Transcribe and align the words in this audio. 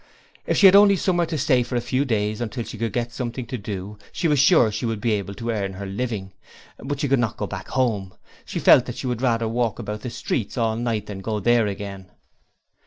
If 0.47 0.57
she 0.57 0.71
only 0.73 0.95
had 0.95 1.01
somewhere 1.03 1.27
to 1.27 1.37
stay 1.37 1.61
for 1.61 1.75
a 1.75 1.79
few 1.79 2.05
days 2.05 2.41
until 2.41 2.63
she 2.63 2.79
could 2.79 2.91
get 2.91 3.11
something 3.11 3.45
to 3.45 3.55
do, 3.59 3.99
she 4.11 4.27
was 4.27 4.39
sure 4.39 4.71
she 4.71 4.87
would 4.87 4.99
be 4.99 5.11
able 5.11 5.35
to 5.35 5.51
earn 5.51 5.73
her 5.73 5.85
living, 5.85 6.33
but 6.79 6.99
she 6.99 7.07
could 7.07 7.19
not 7.19 7.37
go 7.37 7.45
back 7.45 7.67
home; 7.67 8.15
she 8.43 8.57
felt 8.57 8.87
that 8.87 8.97
she 8.97 9.05
would 9.05 9.21
rather 9.21 9.47
walk 9.47 9.77
about 9.77 10.01
the 10.01 10.09
streets 10.09 10.57
all 10.57 10.75
night 10.75 11.05
than 11.05 11.19
go 11.21 11.39
there 11.39 11.67
again. 11.67 12.09